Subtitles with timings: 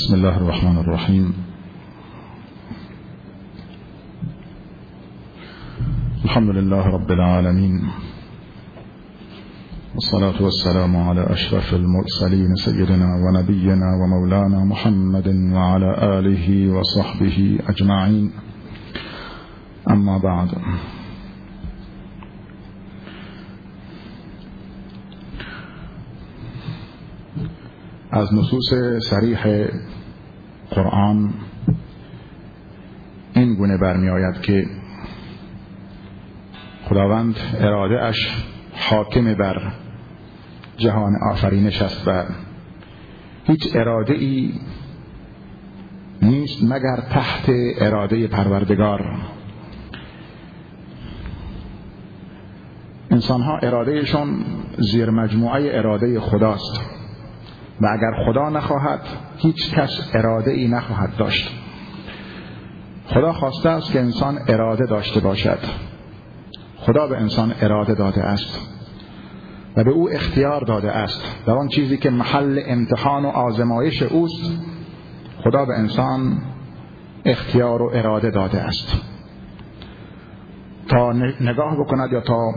[0.00, 1.32] بسم الله الرحمن الرحيم
[6.24, 7.88] الحمد لله رب العالمين
[9.94, 18.32] والصلاة والسلام على أشرف المرسلين سيدنا ونبينا ومولانا محمد وعلى آله وصحبه أجمعين
[19.90, 20.48] أما بعد
[28.12, 28.74] از نصوص
[29.10, 29.68] سریح
[30.70, 31.34] قرآن
[33.34, 34.66] این گونه برمی آید که
[36.84, 39.72] خداوند اراده اش حاکم بر
[40.76, 42.24] جهان آفرینش است و
[43.44, 44.52] هیچ اراده ای
[46.22, 49.16] نیست مگر تحت اراده پروردگار.
[53.10, 54.44] انسان ها ارادهشون
[54.78, 56.99] زیر مجموعه اراده خداست.
[57.80, 59.00] و اگر خدا نخواهد
[59.36, 61.50] هیچ کس اراده ای نخواهد داشت.
[63.06, 65.58] خدا خواسته است که انسان اراده داشته باشد.
[66.76, 68.58] خدا به انسان اراده داده است
[69.76, 71.22] و به او اختیار داده است.
[71.46, 74.52] در آن چیزی که محل امتحان و آزمایش اوست
[75.44, 76.42] خدا به انسان
[77.24, 78.96] اختیار و اراده داده است.
[80.88, 82.54] تا نگاه بکند یا تا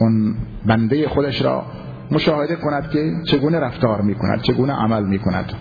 [0.00, 1.64] اون بنده خودش را
[2.10, 5.52] مشاهده کند که چگونه رفتار می کند چگونه عمل می کند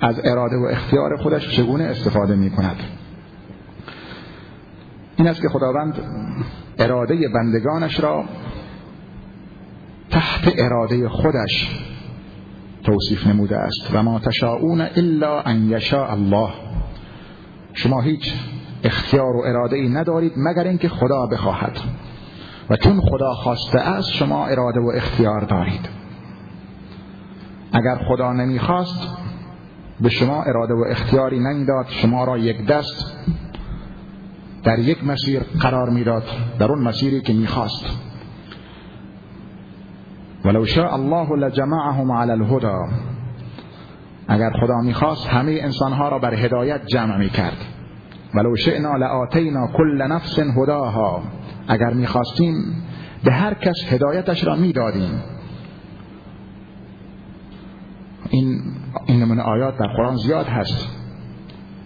[0.00, 2.76] از اراده و اختیار خودش چگونه استفاده می کند
[5.16, 5.94] این است که خداوند
[6.78, 8.24] اراده بندگانش را
[10.10, 11.78] تحت اراده خودش
[12.84, 13.94] توصیف نموده است.
[13.94, 16.48] و ما تشاؤون الا ان یشاء الله.
[17.72, 18.34] شما هیچ
[18.84, 21.78] اختیار و اراده ای ندارید مگر اینکه خدا بخواهد.
[22.70, 25.88] و چون خدا خواسته است شما اراده و اختیار دارید.
[27.72, 29.16] اگر خدا نمی‌خواست
[30.00, 33.16] به شما اراده و اختیاری نمی‌داد شما را یک دست
[34.64, 36.24] در یک مسیر قرار می‌داد
[36.58, 37.84] در اون مسیری که می‌خواست.
[40.44, 42.94] ولو شاء الله لجمعهم على الهدى.
[44.28, 47.64] اگر خدا می‌خواست همه انسانها را بر هدایت جمع می‌کرد.
[48.34, 51.22] ولو شئنا لآتینا کل نفس هداها.
[51.68, 52.54] اگر می‌خواستیم
[53.24, 55.22] به هر کس هدایتش را می‌دادیم.
[58.30, 58.62] این
[59.06, 60.88] این نمونه آیات در قرآن زیاد هست.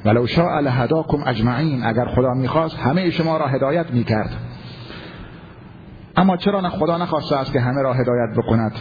[0.05, 4.37] ولو شاء لهداکم اجمعین اگر خدا می‌خواست همه شما را هدایت می‌کرد.
[6.17, 8.73] اما چرا نه خدا نخواسته است که همه را هدایت بکند؟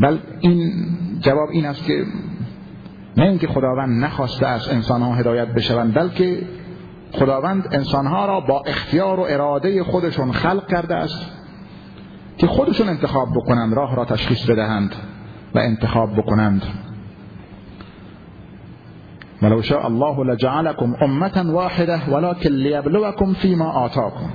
[0.00, 0.72] بل این
[1.20, 2.04] جواب این است که
[3.16, 6.42] نه اینکه خداوند نخواسته است انسان ها هدایت بشوند بلکه
[7.18, 11.26] خداوند انسانها را با اختیار و اراده خودشون خلق کرده است
[12.38, 14.94] که خودشون انتخاب بکنند راه را تشخیص بدهند
[15.54, 16.62] و انتخاب بکنند.
[19.42, 24.30] ولو شاء الله لجعلكم امه واحده ولكن ليبلوكم فيما آتاكم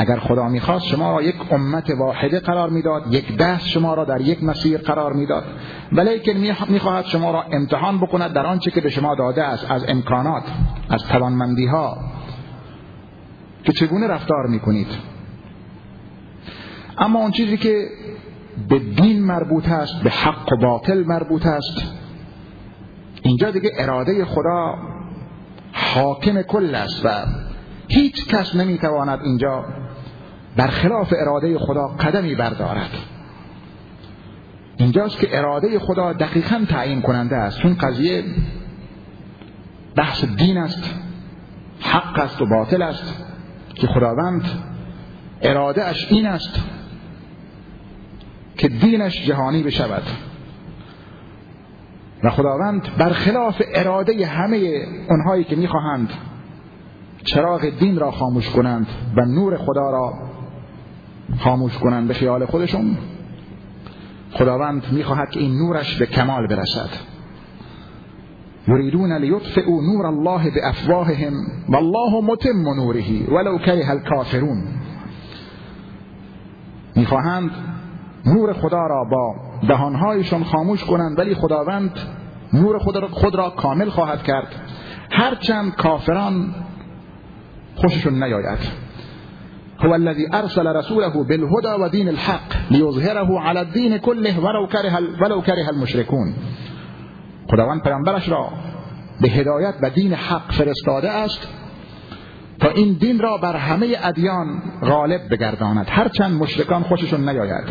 [0.00, 4.20] اگر خدا می‌خواست شما را یک امت واحده قرار می‌داد یک دست شما را در
[4.20, 5.44] یک مسیر قرار می‌داد.
[5.92, 6.32] ولیکن
[6.68, 10.42] می‌خواهد شما را امتحان بکند در آنچه که به شما داده است از امکانات
[10.90, 11.96] از توانمندی ها
[13.64, 14.88] که چگونه رفتار می‌کنید؟
[16.98, 17.88] اما اون چیزی که
[18.68, 21.82] به دین مربوط است به حق و باطل مربوط است
[23.22, 24.74] اینجا دیگه اراده خدا
[25.72, 27.10] حاکم کل است و
[27.88, 29.64] هیچ کس نمی‌تواند اینجا
[30.58, 32.90] برخلاف اراده خدا قدمی بردارد.
[34.76, 37.58] اینجاست که اراده خدا دقیقا تعیین کننده است.
[37.58, 38.24] چون قضیه
[39.96, 40.94] بحث دین است
[41.80, 43.24] حق است و باطل است
[43.74, 44.42] که خداوند
[45.42, 46.60] اراده اش این است
[48.56, 50.02] که دینش جهانی بشود.
[52.24, 56.10] و خداوند برخلاف اراده همه اونهایی که می‌خواهند
[57.24, 58.86] چراغ دین را خاموش کنند
[59.16, 60.27] و نور خدا را
[61.36, 62.96] خاموش کنند به خیال خودشون.
[64.32, 66.88] خداوند می‌خواهد که این نورش به کمال برسد.
[68.68, 71.32] یریدون لیطفئوا نور الله بافواههم
[71.68, 74.62] والله متم نوره ولو کره الکافرون.
[76.96, 77.50] می‌خواهند
[78.26, 79.34] نور خدا را با
[79.68, 81.90] دهانهایشان خاموش کنند ولی خداوند
[82.52, 84.54] نور خود را, خود را کامل خواهد کرد.
[85.10, 86.54] هرچند کافران
[87.76, 88.87] خوششون نیاید.
[89.80, 95.68] هو الذي ارسل رسوله بالهدى ودين الحق ليظهره على الدين كله ولو كره ولو كره
[95.68, 96.34] المشركون.
[97.50, 98.48] خداوند پیامبرش را
[99.20, 101.48] به هدایت و دین حق فرستاده است
[102.60, 105.86] تا این دین را بر همه ادیان غالب بگرداند.
[105.88, 107.64] هرچند مشرکان خوششون نیاید.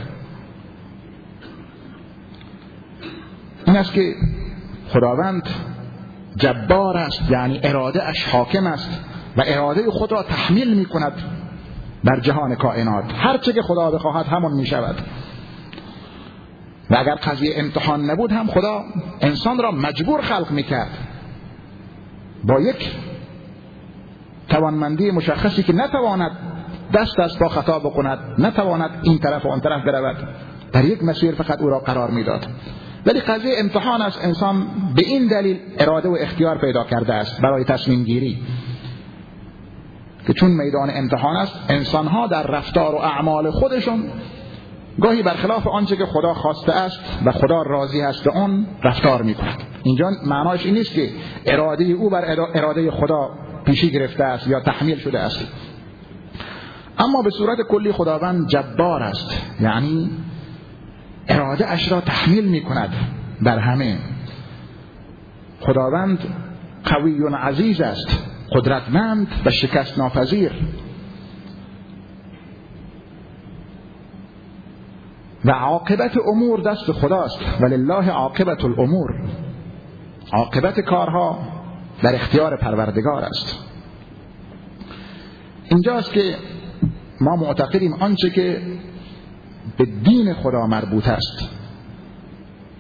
[3.65, 4.15] این این است که
[4.89, 5.49] خداوند
[6.35, 8.89] جبار است یعنی اراده اش حاکم است
[9.37, 11.13] و اراده خود را تحمیل می کند
[12.03, 13.05] بر جهان کائنات.
[13.17, 14.95] هر چه که خدا بخواهد همون می شود
[16.89, 18.83] و اگر قضیه امتحان نبود هم خدا
[19.21, 20.97] انسان را مجبور خلق می کرد
[22.43, 22.95] با یک
[24.49, 26.31] توانمندی مشخصی که نتواند
[26.93, 30.27] دست دست با خطا بکند نتواند این طرف و آن طرف برود
[30.71, 32.47] در یک مسیر فقط او را قرار می‌داد.
[33.05, 37.63] ولی قضیه امتحان است انسان به این دلیل اراده و اختیار پیدا کرده است برای
[37.63, 38.39] تصمیم گیری.
[40.27, 44.03] که چون میدان امتحان است انسانها در رفتار و اعمال خودشون
[45.01, 49.33] گاهی برخلاف آنچه که خدا خواسته است و خدا راضی است به آن رفتار می
[49.33, 51.09] کند اینجا معناش این نیست که
[51.45, 52.25] اراده او بر
[52.55, 53.29] اراده خدا
[53.65, 55.47] پیشی گرفته است یا تحمیل شده است.
[56.97, 59.31] اما به صورت کلی خداوند جبار است.
[59.61, 60.09] یعنی
[61.27, 62.93] اراده اش را تحمیل می کند
[63.41, 63.97] بر همه.
[65.61, 66.19] خداوند
[66.85, 68.26] قوی و عزیز است.
[68.51, 70.51] قدرتمند و شکست ناپذیر.
[75.45, 77.39] و عاقبت امور دست خداست.
[77.61, 79.29] ولله عاقبت الامور.
[80.33, 81.39] عاقبت کارها
[82.01, 83.59] در اختیار پروردگار است.
[85.69, 86.35] اینجاست که
[87.21, 88.61] ما معتقدیم آنچه که
[89.77, 91.49] به دین خدا مربوط است.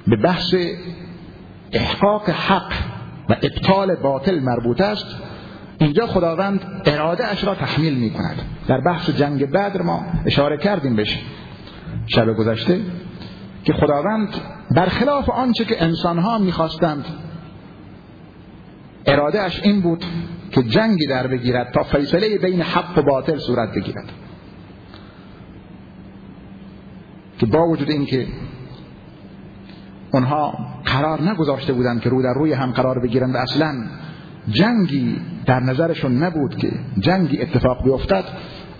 [0.07, 0.55] به بحث
[1.71, 2.73] احقاق حق
[3.29, 5.05] و ابطال باطل مربوط است.
[5.79, 10.95] اینجا خداوند اراده اش را تحمیل می کند در بحث جنگ بدر ما اشاره کردیم
[10.95, 11.19] بشه
[12.07, 12.81] شب گذشته
[13.63, 14.29] که خداوند
[14.75, 17.05] برخلاف آنچه که انسانها می‌خواستند
[19.05, 20.05] اراده اش این بود
[20.51, 24.11] که جنگی در بگیرد تا فیصله بین حق و باطل صورت بگیرد.
[27.39, 28.27] که با وجود اینکه
[30.11, 30.53] اونها
[30.85, 33.83] قرار نگذاشته بودند که رو در روی هم قرار بگیرند و اصلا
[34.49, 38.23] جنگی در نظرشون نبود که جنگی اتفاق بیفتد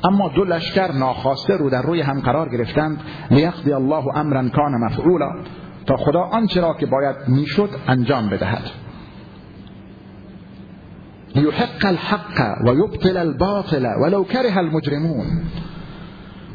[0.04, 5.30] اما دو لشکر ناخواسته رو در روی هم قرار گرفتند لیقضی الله امرا کان مفعولا
[5.86, 8.64] تا خدا آنچه را که باید می‌شد انجام بدهد.
[11.36, 15.26] لیحق الحق و یبطل الباطل ولو کره المجرمون.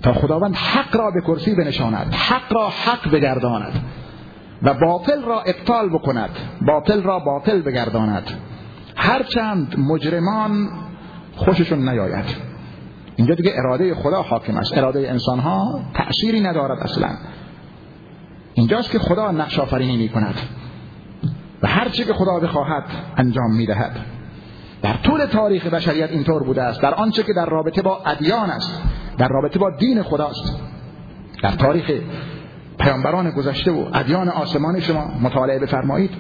[0.02, 3.84] تا خداوند حق را به کرسی بنشاند حق را حق بگرداند
[4.62, 6.30] و باطل را ابطال بکند
[6.66, 8.30] باطل را باطل بگرداند.
[8.96, 10.68] هرچند مجرمان
[11.36, 12.24] خوششون نیاید.
[13.16, 14.78] اینجا دیگه اراده خدا حاکم است.
[14.78, 17.08] اراده انسان ها تأثیری ندارد اصلا.
[18.54, 20.34] اینجاست که خدا نقش آفرینی می کند
[21.62, 22.84] و هر چی که خدا بخواهد
[23.16, 24.00] انجام می دهد
[24.82, 26.80] در طول تاریخ بشریت اینطور بوده است.
[26.82, 28.82] در آنچه که در رابطه با ادیان است.
[29.18, 30.60] در رابطه با دین خداست.
[31.42, 31.90] در تاریخ
[32.78, 36.10] پیامبران گذشته و ادیان آسمانی شما مطالعه بفرمایید.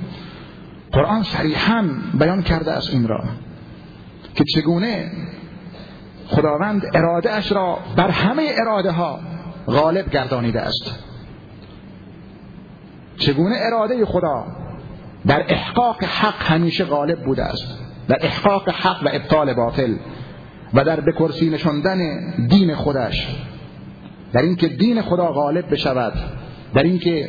[0.92, 1.84] قرآن صریحا
[2.14, 3.24] بیان کرده است این را
[4.34, 5.10] که چگونه
[6.26, 9.20] خداوند اراده اش را بر همه اراده ها
[9.66, 10.94] غالب گردانیده است.
[13.16, 14.46] چگونه اراده خدا
[15.26, 17.78] در احقاق حق همیشه غالب بوده است
[18.08, 19.94] در احقاق حق و ابطال باطل
[20.74, 21.98] و در بکرسی نشندن
[22.48, 23.28] دین خودش.
[24.32, 26.12] در اینکه دین خدا غالب بشود
[26.74, 27.28] در اینکه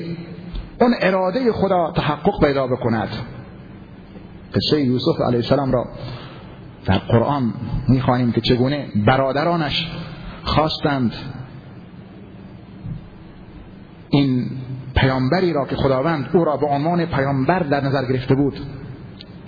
[0.82, 3.10] اون اراده خدا تحقق پیدا بکند.
[4.55, 5.86] قصه یوسف علیه السلام را
[6.86, 7.53] در قرآن
[7.88, 9.91] می‌خوانیم که چگونه برادرانش
[10.43, 11.13] خواستند
[14.10, 14.51] این
[14.95, 18.60] پیامبری را که خداوند او را به عنوان پیامبر در نظر گرفته بود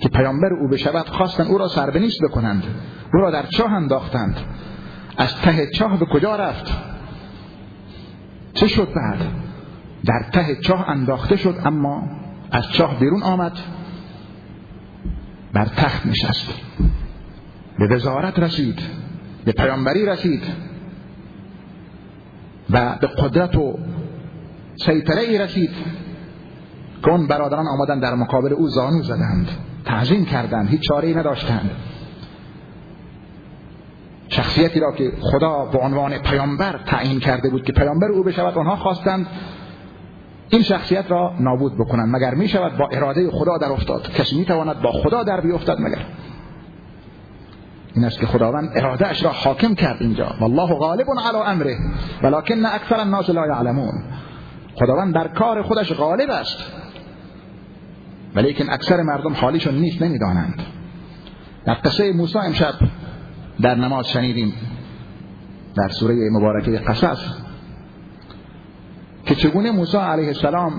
[0.00, 2.64] که پیامبر او بشود خواستند او را سربنیست بکنند
[3.14, 4.36] او را در چاه انداختند.
[5.16, 6.72] از ته چاه به کجا رفت؟
[8.54, 9.18] چه شد بعد؟
[10.04, 12.02] در ته چاه انداخته شد اما
[12.50, 13.52] از چاه بیرون آمد.
[15.56, 16.48] بر تخت نشست.
[17.78, 18.78] به وزارت رسید
[19.44, 20.42] به پیامبری رسید
[22.70, 23.78] و به قدرت و
[24.86, 25.70] سیطره ای رسید.
[27.02, 29.48] که اون برادران آمدن در مقابل او زانو زدند
[29.84, 31.70] تعظیم کردند هیچ چاره ای نداشتند.
[34.28, 38.76] شخصیتی را که خدا به عنوان پیامبر تعیین کرده بود که پیامبر او بشود آنها
[38.76, 39.26] خواستند
[40.48, 44.44] این شخصیت را نابود بکنند مگر می شود با اراده خدا در افتاد؟ کسی می
[44.44, 45.98] تواند با خدا در بیفتد مگر؟
[47.94, 50.34] این است که خداوند اراده اش را حاکم کرد اینجا.
[50.40, 51.76] والله غالب علی امره
[52.22, 53.92] ولکن اکثر الناس لا یعلمون.
[54.74, 56.58] خداوند در کار خودش غالب است.
[58.34, 60.62] ولیکن اکثر مردم حالیشون نیست نمی‌دانند.
[61.64, 62.74] در قصه موسی امشب
[63.60, 64.52] در نماز شنیدیم
[65.76, 67.45] در سوره مبارکه قصص
[69.26, 70.72] که چگونه موسی علیه السلام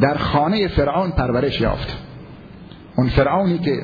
[0.00, 1.98] در خانه فرعون پرورش یافت.
[2.96, 3.82] اون فرعونی که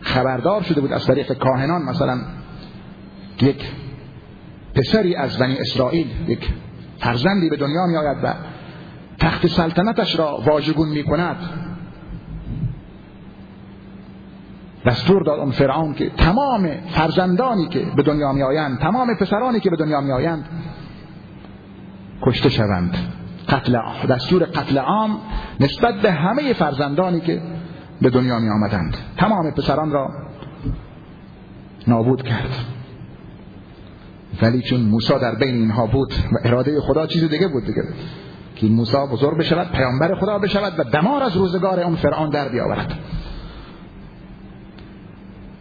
[0.00, 2.20] خبردار شده بود از طریق کاهنان مثلا
[3.42, 3.64] یک
[4.74, 6.48] پسری از بنی اسرائیل یک
[6.98, 8.34] فرزندی به دنیا می آید و
[9.18, 11.36] تخت سلطنتش را واژگون می کند
[14.86, 19.70] دستور داد اون فرعون که تمام فرزندانی که به دنیا می آیند تمام پسرانی که
[19.70, 20.48] به دنیا می آیند
[22.22, 22.96] کشته شوند.
[23.48, 23.78] قتل
[24.10, 25.18] دستور قتل عام
[25.60, 27.42] نسبت به همه فرزندانی که
[28.02, 30.08] به دنیا می آمدند تمام پسران را
[31.86, 32.50] نابود کرد.
[34.42, 37.82] ولی چون موسی در بین اینها بود و اراده خدا چیز دیگه بود دیگه
[38.56, 42.94] که موسی بزرگ بشود پیامبر خدا بشود و دمار از روزگار اون فرعون در بیاورد.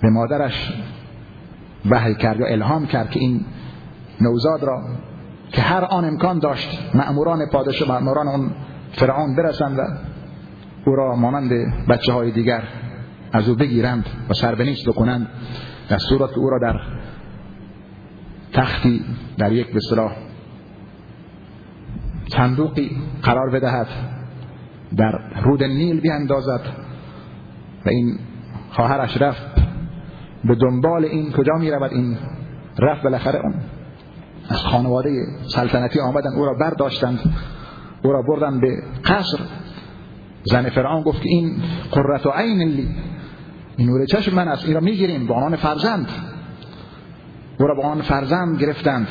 [0.01, 0.73] به مادرش
[1.89, 3.45] وحی کرد یا الهام کرد که این
[4.21, 4.83] نوزاد را
[5.51, 8.51] که هر آن امکان داشت مأموران پادشاه مأموران اون
[8.91, 9.81] فرعون برسند و
[10.85, 11.51] او را مانند
[11.89, 12.63] بچه های دیگر
[13.33, 15.27] از او بگیرند و سربنیست بکنند.
[15.89, 16.79] دستورات که او را در
[18.53, 19.05] تختی
[19.37, 20.11] در یک بسرا
[22.27, 22.91] صندوقی
[23.23, 23.87] قرار بدهد
[24.97, 25.11] در
[25.43, 26.61] رود نیل بیاندازد
[27.85, 28.19] و این
[28.71, 29.61] خواهرش رفت.
[30.43, 32.17] به دنبال این کجا می رود این
[32.79, 33.53] رفت بالاخره اون
[34.51, 37.19] از خانواده سلطنتی آمدن او را برداشتند.
[38.03, 39.39] او را بردن به قصر.
[40.43, 42.89] زن فرعون گفت که این قررت و عین لی
[43.77, 46.09] این نور چشم من است این را می‌گیریم به عنوان فرزند.
[47.59, 49.07] او را به عنوان فرزند گرفتند.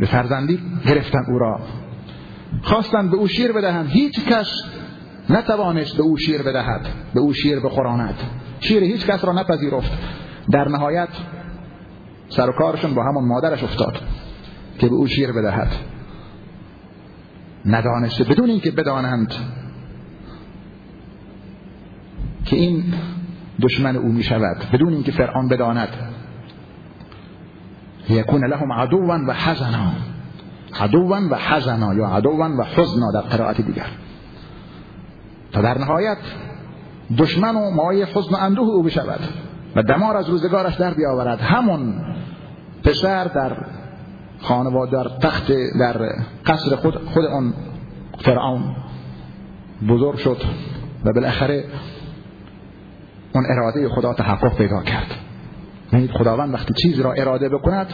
[0.00, 1.60] به فرزندی گرفتند او را.
[2.62, 3.88] خواستند به او شیر بدهند.
[3.88, 4.48] هیچ کس
[5.30, 8.14] نتوانست به او شیر بدهد به او شیر بخوراند.
[8.60, 9.92] شیر هیچ کس را نپذیرفت.
[10.50, 11.08] در نهایت
[12.36, 14.00] سر و کارشون با همون مادرش افتاد
[14.78, 15.68] که به او شیر بدهد.
[17.66, 19.34] ندانسته بدون اینکه بدانند
[22.44, 22.84] که این
[23.62, 25.88] دشمن او می شود بدون اینکه فرعون بداند.
[28.08, 29.92] یکون لهم عدوا و حزنا.
[30.80, 33.86] عدوا و حزنا یا عدوا و حزنا در قرائت دیگر.
[35.52, 36.18] تا در نهایت
[37.18, 39.20] دشمن و مایه حزن و اندوه او بشود
[39.76, 41.40] و دمار از روزگارش در بیاورد.
[41.40, 42.11] همون
[42.84, 43.56] پسر در
[44.40, 46.08] خانواده در تخت در
[46.46, 47.54] قصر خود خود اون
[48.18, 48.76] فرعون
[49.88, 50.42] بزرگ شد
[51.04, 51.64] و بالاخره
[53.34, 55.14] اون اراده خدا تحقق پیدا کرد.
[55.92, 57.86] یعنی خداوند وقتی چیز را اراده بکند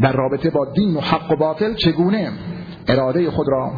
[0.00, 2.32] در رابطه با دین و حق و باطل چگونه
[2.88, 3.72] اراده خود را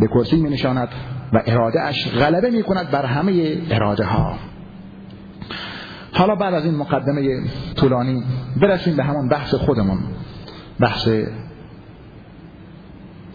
[0.00, 0.88] به کرسی می نشاند
[1.32, 4.34] و اراده اش غلبه می کند بر همه اراده ها؟
[6.12, 7.40] حالا بعد از این مقدمه
[7.76, 8.24] طولانی
[8.60, 9.98] برسیم به همون بحث خودمون.
[10.80, 11.08] بحث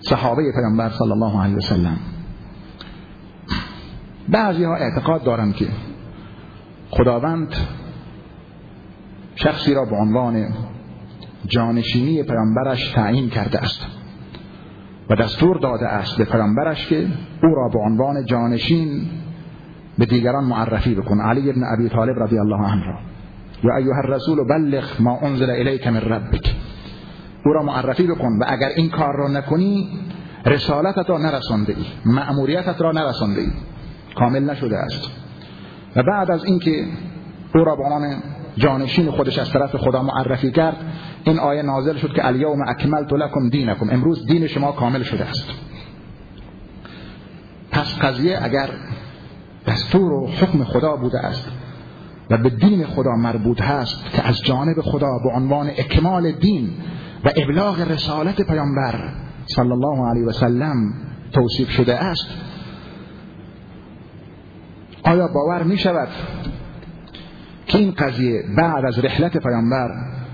[0.01, 1.97] صحابه پیامبر صلی الله علیه وسلم.
[4.29, 5.67] بعضی ها اعتقاد دارند که
[6.89, 7.55] خداوند
[9.35, 10.53] شخصی را به عنوان
[11.47, 13.85] جانشینی پیامبرش تعیین کرده است
[15.09, 17.07] و دستور داده است به پیامبرش که
[17.43, 19.09] او را به عنوان جانشین
[19.97, 21.21] به دیگران معرفی بکن.
[21.21, 22.99] علی ابن ابی طالب رضی الله عنه را.
[23.63, 26.55] یا ایها الرسول بلغ ما انزل الیک من ربک.
[27.45, 29.89] او را معرفی بکن و اگر این کار را نکنی
[30.45, 31.85] رسالتت را نرسانده ای.
[32.05, 33.51] مأموریتت را نرسانده ای.
[34.15, 35.09] کامل نشده است.
[35.95, 36.85] و بعد از اینکه
[37.55, 37.83] او را به
[38.57, 40.75] جانشین خودش از طرف خدا معرفی کرد
[41.23, 43.89] این آیه نازل شد که الیوم اکملت لکم دینکم.
[43.89, 45.49] امروز دین شما کامل شده است.
[47.71, 48.69] پس قضیه اگر
[49.67, 51.45] دستور و حکم خدا بوده است
[52.29, 56.69] و به دین خدا مربوط هست که از جانب خدا به عنوان اکمال دین
[57.25, 59.13] و ابلاغ رسالت پیامبر
[59.45, 60.93] صلی الله علیه و سلم
[61.31, 62.27] توصیف شده است.
[65.03, 66.07] آیا باور می شود
[67.67, 69.89] که این قضیه بعد از رحلت پیامبر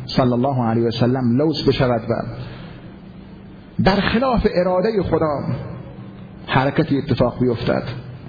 [0.05, 2.13] صلی الله علیه و سلم لوس بشود و
[3.83, 5.43] در خلاف اراده خدا
[6.47, 7.83] حرکتی اتفاق بیفتد؟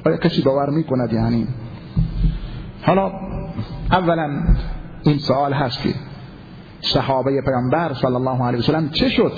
[0.07, 1.49] آیا کسی باور می کند یعنی.
[2.83, 3.13] حالا
[3.93, 4.43] اولا
[5.03, 5.95] این سوال هست که
[6.81, 9.33] صحابه پیامبر صلی الله علیه و سلم چه شد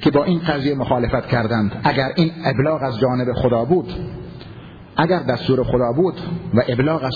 [0.00, 3.92] که با این قضیه مخالفت کردند؟ اگر این ابلاغ از جانب خدا بود
[4.96, 6.14] اگر دستور خدا بود
[6.54, 7.14] و ابلاغ از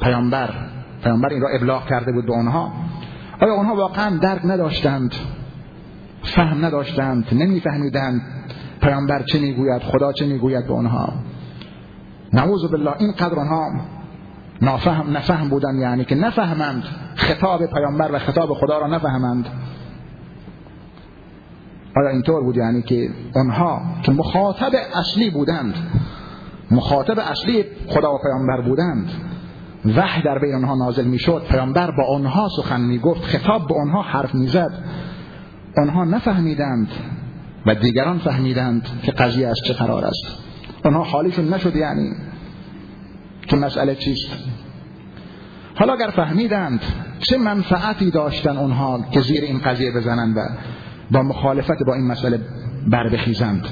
[0.00, 0.50] پیامبر
[1.04, 2.72] پیامبر این را ابلاغ کرده بود به آنها
[3.40, 5.14] آیا آنها واقعا درک نداشتند؟
[6.22, 8.22] فهم نداشتند؟ نمیفهمیدند؟
[8.80, 11.12] پیامبر چه می‌گوید؟ خدا چه می‌گوید به آنها؟
[12.32, 13.70] نعوذ بالله این قدر آنها
[14.62, 16.84] نافهم نفهم بودند یعنی که نفهمند.
[17.14, 19.46] خطاب پیامبر و خطاب خدا را نفهمند.
[21.96, 25.74] آیا اینطور بود یعنی که اونها که مخاطب اصلی بودند
[26.70, 29.10] مخاطب اصلی خدا و پیامبر بودند
[29.96, 34.34] وحی در بین آنها نازل می‌شد پیامبر با آنها سخن می‌گفت خطاب به آنها حرف
[34.34, 34.72] می‌زد.
[35.76, 36.88] آنها نفهمیدند
[37.66, 40.51] و دیگران فهمیدند که قضیه از چه قرار است.
[40.84, 42.12] آنها حالیشون نشد یعنی.
[43.48, 44.28] که مسئله چیست؟
[45.74, 46.80] حالا اگر فهمیدند
[47.18, 50.40] چه منفعتی داشتن اونها که زیر این قضیه بزنند و
[51.10, 52.40] با مخالفت با این مسئله
[52.86, 53.68] بربخیزند.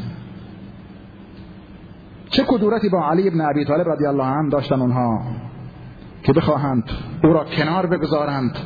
[2.31, 5.23] چه کدورتی با علی ابن ابی طالب رضی الله عنه داشتن اونها
[6.23, 6.85] که بخواهند
[7.25, 8.59] او را کنار بگذارند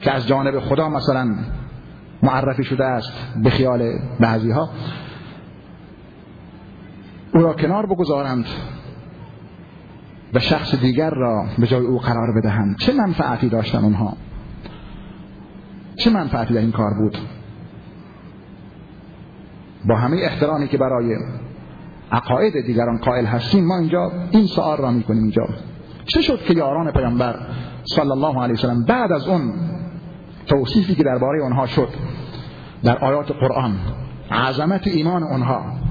[0.00, 1.36] که از جانب خدا مثلا
[2.22, 3.12] معرفی شده است
[3.42, 4.70] به خیال بعضی ها
[7.34, 8.46] او را کنار بگذارند
[10.34, 12.78] و شخص دیگر را به جای او قرار بدهند.
[12.78, 14.16] چه منفعتی داشتن اونها؟
[15.96, 17.18] چه منفعتی در این کار بود؟
[19.88, 21.16] با همه احترامی که برای
[22.12, 25.48] عقاید دیگران قائل هستیم ما اینجا این سوال را می‌کنیم اینجا.
[26.06, 27.38] چه شد که یاران پیامبر
[27.84, 29.52] صلی الله علیه وسلم بعد از اون
[30.46, 31.88] توصیفی که درباره آنها شد
[32.82, 33.76] در آیات قرآن
[34.30, 35.81] عظمت ایمان آنها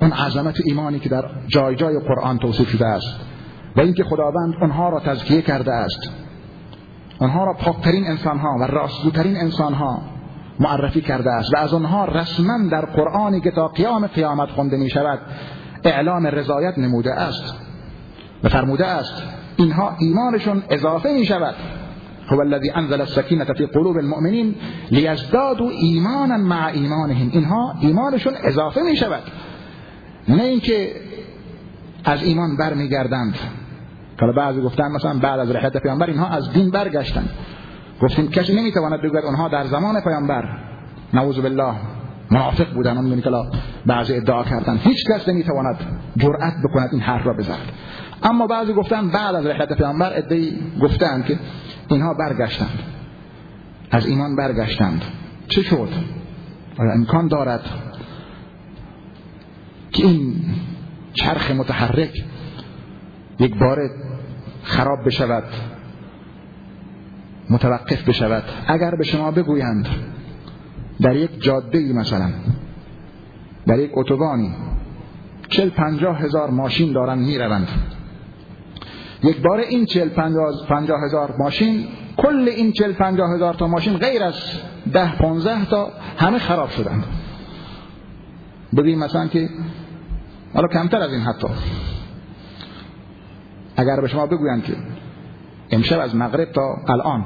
[0.00, 3.20] اون عظمت ایمانی که در جای جای قرآن توصیف شده است
[3.76, 6.10] و اینکه خداوند آنها را تزکیه کرده است.
[7.18, 10.02] آنها را پاکترین انسانها و راستگوترین انسانها
[10.60, 14.90] معرفی کرده است و از آنها رسما در قرآنی که تا قیام قیامت خونده می
[14.90, 15.18] شود
[15.84, 17.54] اعلام رضایت نموده است
[18.44, 19.22] و فرموده است
[19.56, 21.54] اینها ایمانشون اضافه می شود
[22.28, 24.54] هو الذي انزل السكينه في قلوب المؤمنين
[24.90, 27.30] ليزدادوا ایمانا مع ایمانهم.
[27.32, 29.22] اینها ایمانشون اضافه می شود
[30.30, 30.92] نه اینکه
[32.04, 33.34] از ایمان برمیگردند.
[34.20, 37.30] که بعضی گفتن مثلا بعد از رحلت پیامبر اینها از دین برگشتند
[38.02, 40.58] گفتیم کسی نمی‌تواند بگوید اونها در زمان پیامبر.
[41.14, 41.74] نعوذ بالله.
[42.30, 42.98] منافق بودن.
[42.98, 43.30] اون که
[43.86, 44.76] بعضی ادعا کردن.
[44.76, 45.76] هیچ کس نمی‌تواند
[46.16, 47.72] جرأت بکند این حرف را بزند.
[48.22, 51.38] اما بعضی گفتن بعد از رحلت پیامبر ادعی گفتند که
[51.88, 52.78] اینها برگشتند.
[53.90, 55.04] از ایمان برگشتند.
[55.48, 55.88] چه شد؟
[56.78, 57.60] امکان دارد
[59.92, 60.34] که این
[61.12, 62.24] چرخ متحرک
[63.40, 63.78] یک بار
[64.62, 65.44] خراب بشود
[67.50, 68.42] متوقف بشود.
[68.66, 69.88] اگر به شما بگویند
[71.00, 72.30] در یک جاده مثلا
[73.66, 74.54] در یک اتوبانی
[75.48, 77.68] چل پنجاه هزار ماشین دارن می‌روند.
[79.22, 80.08] یک بار این چل
[80.68, 84.34] پنجاه هزار ماشین کل این چل پنجاه هزار تا ماشین غیر از
[84.92, 87.04] ده پانزه تا همه خراب شدند.
[88.76, 89.48] بگیم مثلا که
[90.54, 91.48] حالا کمتر از این حتی.
[93.76, 94.76] اگر به شما بگویند که
[95.70, 97.24] امشب از مغرب تا الان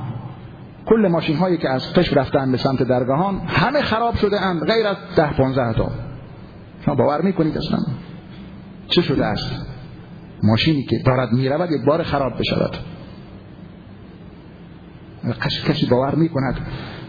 [0.86, 4.86] کل ماشین هایی که از قشم رفتن به سمت درگاهان همه خراب شده اند غیر
[4.86, 5.90] از ده پانزه تا.
[6.84, 7.78] شما باور می‌کنید اصلا؟
[8.88, 9.66] چه شده است؟
[10.42, 12.76] ماشینی که دارد می‌رود یک بار خراب بشود.
[15.68, 16.60] کسی باور می‌کند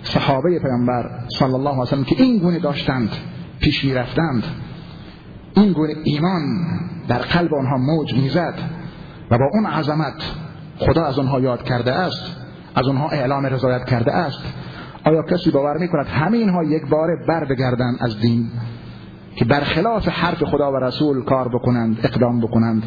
[0.03, 3.09] صحابه پیامبر صلی الله علیه وسلم که این گونه داشتند.
[3.65, 4.43] پیش می‌رفتند.
[5.55, 6.41] این گونه ایمان
[7.07, 8.53] در قلب آنها موج می‌زد
[9.31, 10.23] و با اون عظمت
[10.79, 12.37] خدا از آنها یاد کرده است
[12.75, 14.39] از آنها اعلام رضایت کرده است.
[15.05, 18.49] آیا کسی باور می‌کند همه اینها یک بار بر بگردند از دین
[19.35, 22.83] که برخلاف حرف خدا و رسول کار بکنند اقدام بکنند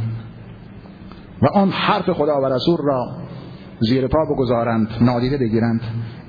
[1.43, 3.17] و آن حرف خدا و رسول را
[3.81, 5.81] زیر پا بگذارند نادیده بگیرند؟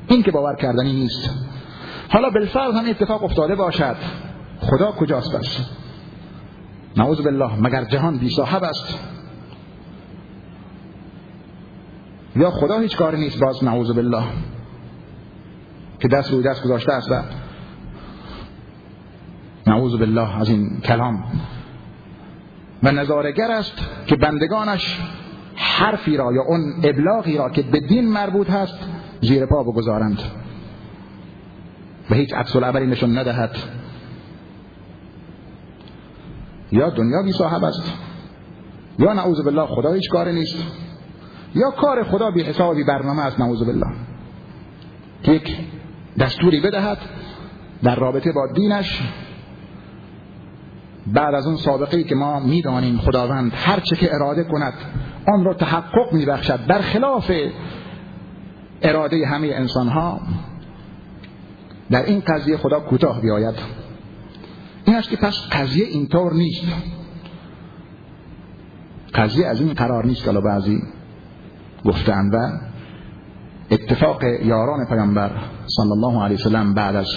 [0.07, 1.29] این که باور کردنی نیست.
[2.09, 3.95] حالا بالفرض هم اتفاق افتاده باشد.
[4.59, 5.69] خدا کجاست بس؟
[6.97, 8.99] نعوذ بالله مگر جهان بی صاحب است؟
[12.35, 14.23] یا خدا هیچ کاری نیست باز نعوذ بالله
[15.99, 17.21] که دست روی دست گذاشته است و
[19.67, 21.23] نعوذ بالله از این کلام.
[22.83, 23.73] و نظارگر است
[24.05, 24.99] که بندگانش
[25.55, 28.79] حرفی را یا اون ابلاغی را که به دین مربوط هست
[29.21, 30.19] زیر پا بگذارند.
[32.09, 33.57] و هیچ عکس العملی نشون ندهد.
[36.71, 37.83] یا دنیا بی صاحب است.
[38.99, 40.57] یا نعوذ بالله خدا هیچ کاری نیست.
[41.55, 43.87] یا کار خدا بی حساب بی برنامه است نعوذ بالله.
[45.23, 45.57] که یک
[46.19, 46.97] دستوری بدهد
[47.83, 49.01] در رابطه با دینش.
[51.07, 54.73] بعد از اون سابقه که ما می‌دانیم خداوند هر چه که اراده کند
[55.33, 56.65] آن را تحقق میبخشد.
[56.67, 57.31] در خلاف
[58.81, 60.19] اراده همه انسان ها
[61.91, 63.55] در این قضیه خدا کوتاه بیاید.
[64.89, 66.63] این است که پس قضیه اینطور نیست.
[69.13, 70.81] قضیه از این قرار نیست که بعضی
[71.85, 72.59] گفتن و
[73.71, 75.31] اتفاق یاران پیامبر
[75.65, 77.07] صلی الله علیه وسلم بعد از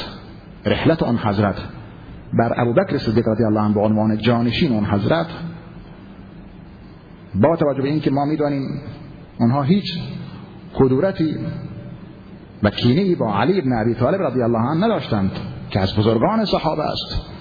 [0.65, 1.57] رحلت آن حضرت
[2.33, 5.27] بر ابوبکر صدیق رضی الله عنه به عنوان جانشین اون حضرت
[7.35, 8.81] با توجه به اینکه ما می‌دانیم
[9.39, 9.99] اونها هیچ
[10.75, 11.37] کدورتی
[12.63, 15.31] و کینه با علی ابن ابی طالب رضی الله عنه نداشتند
[15.71, 17.33] که از بزرگان صحابه است.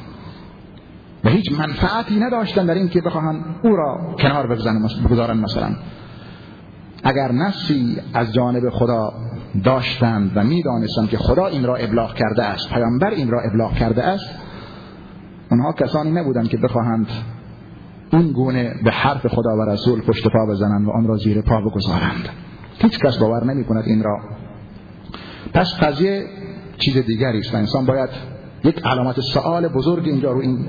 [1.24, 5.76] و هیچ منفعتی نداشتند در اینکه بخواهند او را کنار بگذارن مثلا.
[7.04, 9.14] اگر نفسی از جانب خدا
[9.64, 14.04] داشتند و می‌دانستند که خدا این را ابلاغ کرده است پیامبر این را ابلاغ کرده
[14.04, 14.30] است
[15.52, 17.08] اونها کسانی نبودند که بخواهند
[18.14, 21.62] اون گونه به حرف خدا و رسول پشت پا بزنند و آن را زیر پا
[21.62, 22.30] بگذارند.
[22.78, 24.20] هیچ کس باور نمی کند این را.
[25.54, 26.26] پس قضیه
[26.78, 28.10] چیز دیگری است و انسان باید
[28.64, 30.66] یک علامت سوال بزرگ اینجا رو این